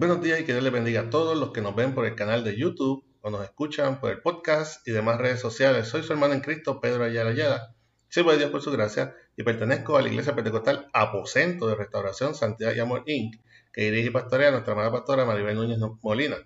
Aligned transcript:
Buenos 0.00 0.22
días 0.22 0.40
y 0.40 0.44
que 0.44 0.52
Dios 0.52 0.64
les 0.64 0.72
bendiga 0.72 1.02
a 1.02 1.10
todos 1.10 1.36
los 1.36 1.52
que 1.52 1.60
nos 1.60 1.76
ven 1.76 1.94
por 1.94 2.06
el 2.06 2.14
canal 2.14 2.42
de 2.42 2.56
YouTube 2.56 3.04
o 3.20 3.28
nos 3.28 3.44
escuchan 3.44 4.00
por 4.00 4.10
el 4.10 4.22
podcast 4.22 4.88
y 4.88 4.92
demás 4.92 5.18
redes 5.18 5.40
sociales. 5.40 5.88
Soy 5.88 6.02
su 6.02 6.14
hermano 6.14 6.32
en 6.32 6.40
Cristo, 6.40 6.80
Pedro 6.80 7.04
Ayala 7.04 7.32
Ayala. 7.32 7.74
Sirvo 8.08 8.32
de 8.32 8.38
Dios 8.38 8.50
por 8.50 8.62
su 8.62 8.70
gracia 8.70 9.14
y 9.36 9.42
pertenezco 9.42 9.98
a 9.98 10.00
la 10.00 10.08
Iglesia 10.08 10.34
Pentecostal 10.34 10.88
Aposento 10.94 11.68
de 11.68 11.74
Restauración 11.74 12.34
Santidad 12.34 12.74
y 12.74 12.80
Amor 12.80 13.02
Inc., 13.04 13.42
que 13.74 13.90
dirige 13.90 14.06
y 14.06 14.10
pastorea 14.10 14.50
nuestra 14.50 14.72
amada 14.72 14.90
pastora 14.90 15.26
Maribel 15.26 15.56
Núñez 15.56 15.78
Molina. 16.00 16.38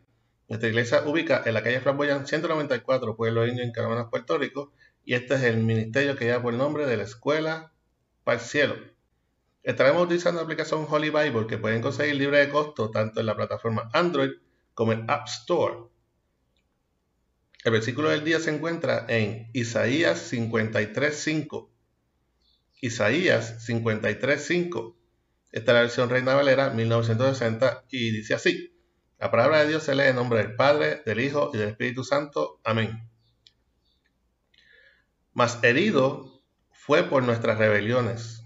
Nuestra 0.49 0.69
iglesia 0.69 1.05
ubica 1.07 1.41
en 1.47 1.55
la 1.55 1.63
calle 1.63 1.79
Flamboyán 1.79 2.27
194, 2.27 3.17
Pueblo 3.17 3.47
Indio, 3.47 3.63
en 3.63 3.71
Caravanas, 3.71 4.09
Puerto 4.11 4.37
Rico, 4.37 4.73
y 5.05 5.15
este 5.15 5.37
es 5.37 5.45
el 5.45 5.59
ministerio 5.59 6.17
que 6.17 6.25
lleva 6.25 6.43
por 6.43 6.55
el 6.55 6.59
nombre 6.59 6.87
de 6.87 6.97
la 6.97 7.05
Escuela 7.05 7.73
para 8.25 8.41
el 8.41 8.45
Cielo. 8.45 8.75
Estaremos 9.65 10.05
utilizando 10.05 10.41
la 10.41 10.45
aplicación 10.45 10.87
Holy 10.89 11.09
Bible 11.09 11.47
que 11.49 11.57
pueden 11.57 11.81
conseguir 11.81 12.17
libre 12.17 12.39
de 12.39 12.51
costo 12.51 12.91
tanto 12.91 13.21
en 13.21 13.27
la 13.27 13.35
plataforma 13.35 13.89
Android 13.95 14.31
como 14.75 14.93
en 14.93 15.11
App 15.11 15.27
Store. 15.27 15.89
El 17.65 17.73
versículo 17.73 18.11
del 18.11 18.25
día 18.25 18.41
se 18.41 18.55
encuentra 18.55 19.07
en 19.09 19.49
Isaías 19.55 20.31
53.5. 20.31 21.71
Isaías 22.83 23.67
53.5. 23.67 24.97
Esta 25.51 25.71
es 25.71 25.75
la 25.75 25.81
versión 25.81 26.11
Reina 26.11 26.35
Valera 26.35 26.69
1960 26.69 27.87
y 27.89 28.11
dice 28.11 28.35
así. 28.35 28.77
La 29.19 29.31
palabra 29.31 29.61
de 29.61 29.69
Dios 29.69 29.83
se 29.83 29.95
lee 29.95 30.09
en 30.09 30.17
nombre 30.17 30.41
del 30.41 30.57
Padre, 30.57 31.01
del 31.07 31.21
Hijo 31.21 31.53
y 31.55 31.57
del 31.57 31.71
Espíritu 31.71 32.05
Santo. 32.05 32.61
Amén. 32.65 33.09
Mas 35.33 35.65
herido 35.65 36.43
fue 36.71 37.05
por 37.05 37.23
nuestras 37.23 37.57
rebeliones, 37.57 38.44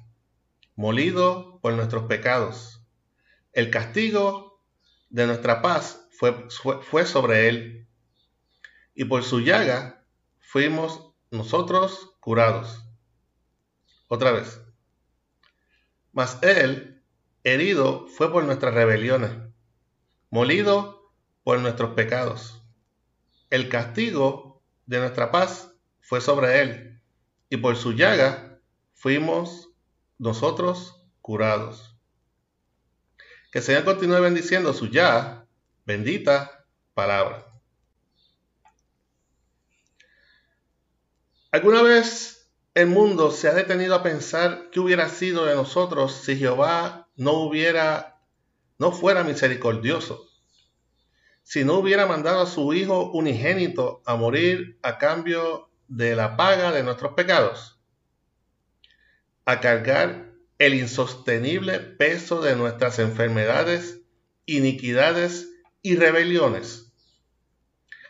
molido 0.79 1.59
por 1.61 1.73
nuestros 1.73 2.05
pecados. 2.05 2.81
El 3.53 3.69
castigo 3.69 4.62
de 5.11 5.27
nuestra 5.27 5.61
paz 5.61 6.07
fue, 6.12 6.48
fue, 6.81 7.05
sobre 7.05 7.48
él, 7.48 7.89
y 8.95 9.05
por 9.05 9.25
su 9.25 9.41
llaga 9.41 10.07
fuimos 10.39 11.12
nosotros 11.33 12.15
curados. 12.20 12.85
Otra 14.07 14.31
vez. 14.31 14.62
Mas 16.12 16.39
él, 16.43 17.03
herido, 17.42 18.07
fue 18.07 18.31
por 18.31 18.45
nuestras 18.45 18.73
rebeliones 18.73 19.33
molido 20.31 21.13
por 21.42 21.59
nuestros 21.59 21.95
pecados. 21.95 22.63
El 23.51 23.69
castigo 23.69 24.63
de 24.87 25.01
nuestra 25.01 25.33
paz 25.33 25.75
fue 26.03 26.20
sobre 26.20 26.61
él, 26.61 27.03
y 27.51 27.57
por 27.57 27.77
su 27.77 27.95
llaga 27.95 28.61
fuimos 28.92 29.67
nosotros 30.19 31.02
curados. 31.20 31.97
Que 33.50 33.61
el 33.61 33.64
Señor 33.64 33.84
continúe 33.84 34.20
bendiciendo 34.20 34.72
su 34.72 34.88
ya 34.88 35.47
bendita 35.84 36.66
palabra. 36.94 37.47
¿Alguna 41.50 41.83
vez 41.83 42.50
el 42.74 42.89
mundo 42.89 43.30
se 43.30 43.48
ha 43.48 43.55
detenido 43.55 43.95
a 43.95 44.02
pensar 44.02 44.68
qué 44.70 44.80
hubiera 44.80 45.08
sido 45.08 45.46
de 45.46 45.55
nosotros 45.55 46.12
si 46.12 46.36
Jehová 46.36 47.08
no 47.17 47.33
hubiera 47.40 48.18
no 48.78 48.92
fuera 48.92 49.24
misericordioso, 49.24 50.28
si 51.42 51.64
no 51.64 51.74
hubiera 51.74 52.07
mandado 52.07 52.42
a 52.42 52.46
su 52.46 52.73
Hijo 52.73 53.11
unigénito 53.11 54.02
a 54.07 54.14
morir 54.14 54.78
a 54.83 54.98
cambio 54.98 55.70
de 55.89 56.14
la 56.14 56.36
paga 56.36 56.70
de 56.70 56.83
nuestros 56.83 57.14
pecados, 57.14 57.77
a 59.48 59.61
cargar 59.61 60.35
el 60.59 60.75
insostenible 60.75 61.81
peso 61.81 62.42
de 62.42 62.55
nuestras 62.55 62.98
enfermedades, 62.98 64.03
iniquidades 64.45 65.48
y 65.81 65.97
rebeliones. 65.97 66.92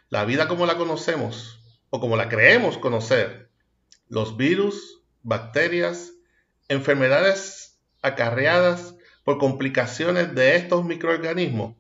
La 0.09 0.25
vida 0.25 0.48
como 0.48 0.66
la 0.66 0.77
conocemos 0.77 1.62
o 1.91 2.00
como 2.00 2.16
la 2.16 2.28
creemos 2.28 2.77
conocer, 2.77 3.53
los 4.09 4.37
virus, 4.37 5.04
bacterias, 5.22 6.10
enfermedades 6.66 7.78
acarreadas 8.03 8.97
por 9.22 9.38
complicaciones 9.38 10.34
de 10.34 10.56
estos 10.56 10.84
microorganismos, 10.84 11.77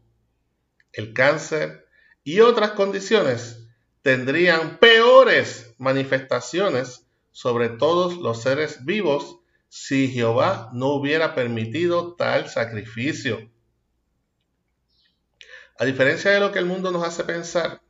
el 0.92 1.12
cáncer 1.12 1.84
y 2.22 2.38
otras 2.38 2.70
condiciones 2.70 3.66
tendrían 4.02 4.78
peores 4.78 5.74
manifestaciones 5.78 7.08
sobre 7.32 7.70
todos 7.70 8.18
los 8.18 8.40
seres 8.40 8.84
vivos 8.84 9.40
si 9.68 10.08
Jehová 10.08 10.70
no 10.72 10.88
hubiera 10.88 11.34
permitido 11.34 12.14
tal 12.16 12.48
sacrificio. 12.48 13.50
A 15.78 15.84
diferencia 15.84 16.30
de 16.30 16.40
lo 16.40 16.50
que 16.50 16.58
el 16.58 16.66
mundo 16.66 16.90
nos 16.90 17.04
hace 17.04 17.24
pensar, 17.24 17.82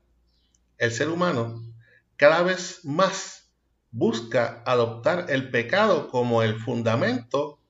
el 0.77 0.93
ser 0.93 1.09
humano 1.09 1.65
cada 2.17 2.43
vez 2.43 2.85
más 2.85 3.51
busca 3.91 4.63
adoptar 4.67 5.27
el 5.31 5.51
pecado 5.51 6.09
como 6.11 6.43
el 6.43 6.59
fundamento 6.59 7.61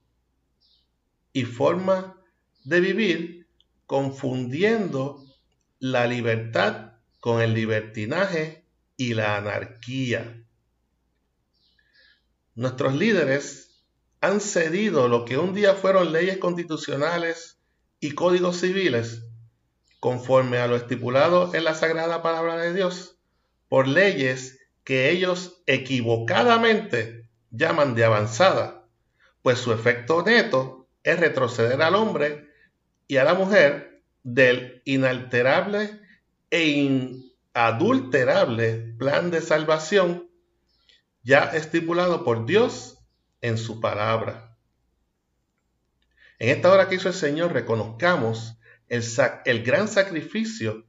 y 1.31 1.45
forma 1.45 2.17
de 2.63 2.79
vivir 2.79 3.47
confundiendo 3.85 5.23
la 5.79 6.07
libertad 6.07 6.93
con 7.19 7.41
el 7.41 7.53
libertinaje 7.53 8.65
y 8.97 9.13
la 9.13 9.37
anarquía. 9.37 10.43
Nuestros 12.55 12.95
líderes 12.95 13.68
han 14.21 14.41
cedido 14.41 15.07
lo 15.07 15.25
que 15.25 15.37
un 15.37 15.53
día 15.53 15.75
fueron 15.75 16.11
leyes 16.11 16.37
constitucionales 16.37 17.59
y 17.99 18.11
códigos 18.11 18.59
civiles, 18.59 19.23
conforme 19.99 20.57
a 20.57 20.67
lo 20.67 20.75
estipulado 20.75 21.53
en 21.53 21.63
la 21.63 21.73
sagrada 21.73 22.21
palabra 22.21 22.57
de 22.57 22.73
Dios, 22.73 23.17
por 23.67 23.87
leyes 23.87 24.59
que 24.83 25.09
ellos 25.09 25.61
equivocadamente 25.65 27.29
llaman 27.51 27.95
de 27.95 28.05
avanzada, 28.05 28.87
pues 29.41 29.59
su 29.59 29.71
efecto 29.71 30.23
neto 30.23 30.87
es 31.03 31.19
retroceder 31.19 31.81
al 31.81 31.95
hombre 31.95 32.47
y 33.07 33.17
a 33.17 33.23
la 33.23 33.33
mujer 33.33 34.03
del 34.23 34.81
inalterable 34.85 35.99
e 36.49 36.65
inadulterable 37.55 38.95
plan 38.97 39.31
de 39.31 39.41
salvación 39.41 40.29
ya 41.23 41.45
estipulado 41.45 42.23
por 42.23 42.45
Dios 42.45 42.98
en 43.41 43.57
su 43.57 43.79
palabra. 43.79 44.57
En 46.39 46.49
esta 46.49 46.71
hora 46.71 46.87
que 46.87 46.95
hizo 46.95 47.09
el 47.09 47.13
Señor, 47.13 47.51
reconozcamos 47.53 48.57
el, 48.87 49.63
gran 49.63 49.87
sacrificio 49.87 50.85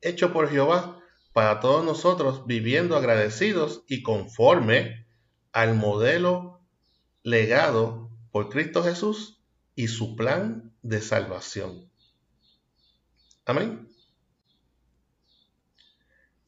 hecho 0.00 0.32
por 0.32 0.50
Jehová 0.50 1.00
para 1.32 1.60
todos 1.60 1.84
nosotros, 1.84 2.46
viviendo 2.46 2.96
agradecidos 2.96 3.84
y 3.86 4.02
conforme 4.02 5.06
al 5.52 5.74
modelo 5.74 6.62
legado 7.22 8.10
por 8.30 8.48
Cristo 8.48 8.82
Jesús 8.82 9.42
y 9.74 9.88
su 9.88 10.16
plan 10.16 10.74
de 10.82 11.00
salvación. 11.00 11.90
Amén. 13.44 13.88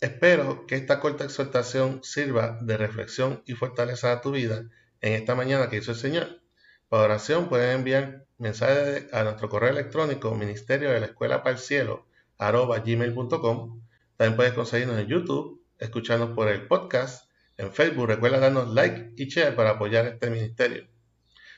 Espero 0.00 0.66
que 0.66 0.76
esta 0.76 1.00
corta 1.00 1.24
exhortación 1.24 2.02
sirva 2.02 2.58
de 2.62 2.76
reflexión 2.76 3.42
y 3.46 3.54
fortaleza 3.54 4.12
a 4.12 4.20
tu 4.20 4.30
vida 4.30 4.70
en 5.00 5.12
esta 5.14 5.34
mañana 5.34 5.68
que 5.68 5.76
hizo 5.76 5.92
el 5.92 5.96
Señor. 5.96 6.40
Para 6.88 7.04
oración 7.04 7.48
pueden 7.48 7.78
enviar 7.78 8.26
mensajes 8.38 9.12
a 9.12 9.24
nuestro 9.24 9.48
correo 9.48 9.70
electrónico 9.70 10.34
ministerio 10.34 10.90
de 10.90 11.00
la 11.00 11.06
escuela 11.06 11.42
para 11.42 11.56
el 11.56 11.58
cielo 11.58 12.06
arroba 12.38 12.78
gmail.com. 12.78 13.82
También 14.16 14.36
puedes 14.36 14.52
conseguirnos 14.52 14.98
en 14.98 15.06
YouTube, 15.06 15.62
escucharnos 15.78 16.30
por 16.30 16.48
el 16.48 16.66
podcast, 16.66 17.28
en 17.56 17.72
Facebook. 17.72 18.06
Recuerda 18.06 18.38
darnos 18.38 18.72
like 18.72 19.12
y 19.16 19.26
share 19.26 19.54
para 19.54 19.70
apoyar 19.70 20.06
este 20.06 20.30
ministerio. 20.30 20.86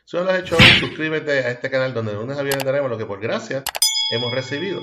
Si 0.05 0.17
no 0.17 0.25
lo 0.25 0.31
has 0.31 0.41
hecho 0.41 0.57
suscríbete 0.81 1.31
a 1.31 1.51
este 1.51 1.71
canal 1.71 1.95
donde 1.95 2.13
de 2.13 2.19
lunes 2.19 2.37
a 2.39 2.43
viernes 2.43 2.65
daremos 2.65 2.91
lo 2.91 2.99
que 2.99 3.07
por 3.07 3.21
gracia 3.21 3.63
hemos 4.11 4.33
recibido. 4.33 4.81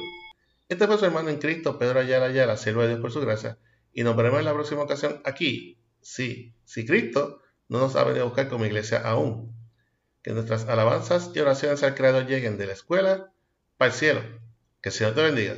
Este 0.69 0.87
fue 0.87 0.97
su 0.97 1.05
hermano 1.05 1.29
en 1.29 1.37
Cristo, 1.37 1.77
Pedro 1.77 1.99
Ayala 1.99 2.27
Ayala, 2.27 2.57
siervo 2.57 2.81
de 2.81 2.89
Dios 2.89 2.99
por 2.99 3.11
su 3.11 3.21
gracia, 3.21 3.57
y 3.93 4.03
nos 4.03 4.15
veremos 4.15 4.39
en 4.39 4.45
la 4.45 4.53
próxima 4.53 4.83
ocasión 4.83 5.21
aquí. 5.25 5.77
Sí, 6.01 6.53
si 6.63 6.85
Cristo 6.85 7.41
no 7.69 7.79
nos 7.79 7.95
ha 7.95 8.03
venido 8.03 8.23
a 8.23 8.27
buscar 8.27 8.49
como 8.49 8.65
iglesia 8.65 8.99
aún. 8.99 9.55
Que 10.23 10.31
nuestras 10.33 10.67
alabanzas 10.67 11.31
y 11.33 11.39
oraciones 11.39 11.83
al 11.83 11.95
Creador 11.95 12.27
lleguen 12.27 12.57
de 12.57 12.67
la 12.67 12.73
escuela 12.73 13.31
para 13.77 13.91
el 13.91 13.97
cielo. 13.97 14.21
Que 14.81 14.89
el 14.89 14.93
Señor 14.93 15.15
te 15.15 15.23
bendiga. 15.23 15.55